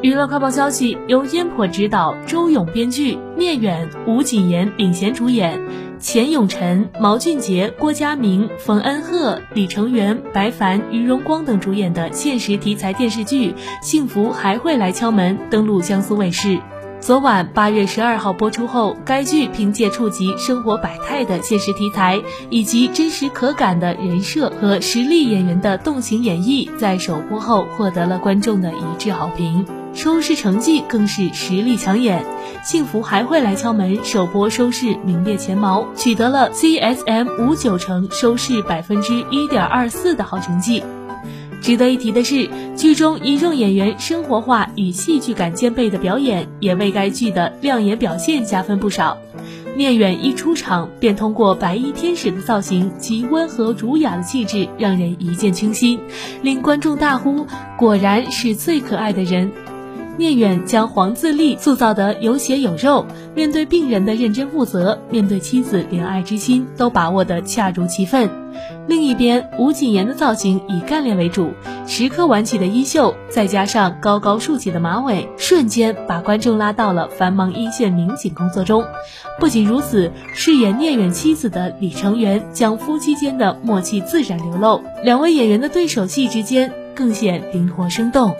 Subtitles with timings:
[0.00, 5.60] 娱乐快报消息，由烟火执导，周勇编剧，聂远、吴谨言领衔主演，
[5.98, 13.50] 钱永辰、毛俊杰、郭嘉明、冯恩鹤、李成元、白凡、于荣光等主演的现实题材电视剧
[13.82, 16.60] 《幸福还会来敲门》登陆江苏卫视。
[17.00, 22.20] 昨晚八月十二号播出后，该剧凭借触及生活百态的现实题材，
[22.50, 29.64] 以及真实可感的人设和实力演员的动情演绎，在首播后获得了观众的一致好评，
[29.98, 32.24] 收视成绩更是实力抢眼。
[32.62, 40.84] 幸福还会来敲门，首播收视名列前茅，取得了 CSM 五九成收视百分之一点二四的好成绩。
[41.60, 49.18] 值得一提的是，剧中一众演员生活化与戏剧感兼备的表演，也为该剧的亮眼表现加分不少。
[49.76, 55.98] 聂远一出场便通过白衣天使的造型及温和儒雅的气质，让人一见倾心，
[56.40, 57.44] 令观众大呼
[57.76, 59.50] ：“果然是最可爱的人。”
[60.18, 63.06] 聂远将黄自立塑造得有血有肉，
[63.36, 68.28] 面对病人的认真负责，面对妻子怜爱之心，都把握得恰如其分。
[68.88, 71.52] 另一边，吴谨言的造型以干练为主，
[71.86, 78.84] 时刻挽起的衣袖，再加上高高竖起的马尾，瞬间把观众拉到了繁忙一线民警工作中。
[79.38, 88.34] 不仅如此，饰演聂远妻子的李成元将夫妻间的默契自然流露，两位演员的对手戏之间更显灵活生动。